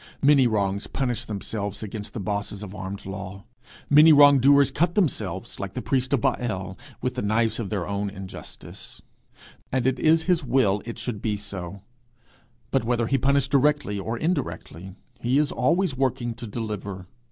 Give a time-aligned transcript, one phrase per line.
[0.23, 3.45] Many wrongs punish themselves against the bosses of armed law;
[3.87, 7.87] many wrong doers cut themselves, like the priests of Baal, with the knives of their
[7.87, 9.03] own injustice;
[9.71, 11.83] and it is his will it should be so;
[12.71, 17.05] but, whether he punish directly or indirectly, he is always working to deliver.